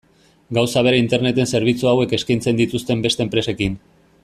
Gauza 0.57 0.81
bera 0.87 1.01
Interneten 1.01 1.51
zerbitzu 1.57 1.91
hauek 1.91 2.17
eskaintzen 2.19 2.59
dituzten 2.63 3.05
beste 3.07 3.25
enpresekin. 3.27 3.79